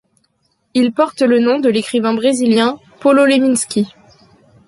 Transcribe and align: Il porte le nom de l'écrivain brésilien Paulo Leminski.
Il 0.73 0.93
porte 0.93 1.21
le 1.21 1.37
nom 1.39 1.59
de 1.59 1.69
l'écrivain 1.69 2.15
brésilien 2.15 2.79
Paulo 3.01 3.23
Leminski. 3.23 3.85